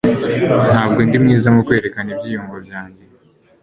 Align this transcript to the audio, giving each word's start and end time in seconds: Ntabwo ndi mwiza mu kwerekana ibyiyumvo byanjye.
Ntabwo 0.71 0.99
ndi 1.07 1.17
mwiza 1.23 1.47
mu 1.55 1.61
kwerekana 1.67 2.09
ibyiyumvo 2.15 2.55
byanjye. 2.65 3.03